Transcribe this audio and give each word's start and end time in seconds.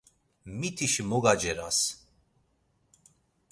Mitişi 0.59 1.03
mo 1.09 1.19
gaceras! 1.23 1.79